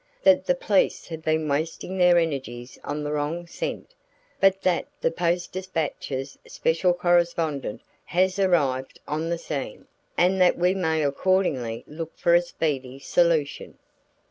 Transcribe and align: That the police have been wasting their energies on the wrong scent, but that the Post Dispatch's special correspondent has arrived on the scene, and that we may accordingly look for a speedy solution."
That 0.23 0.47
the 0.47 0.55
police 0.55 1.05
have 1.09 1.21
been 1.21 1.47
wasting 1.47 1.99
their 1.99 2.17
energies 2.17 2.79
on 2.83 3.03
the 3.03 3.11
wrong 3.11 3.45
scent, 3.45 3.93
but 4.39 4.63
that 4.63 4.87
the 4.99 5.11
Post 5.11 5.51
Dispatch's 5.51 6.39
special 6.47 6.91
correspondent 6.95 7.81
has 8.05 8.39
arrived 8.39 8.99
on 9.07 9.29
the 9.29 9.37
scene, 9.37 9.85
and 10.17 10.41
that 10.41 10.57
we 10.57 10.73
may 10.73 11.03
accordingly 11.03 11.83
look 11.85 12.17
for 12.17 12.33
a 12.33 12.41
speedy 12.41 12.97
solution." 12.97 13.77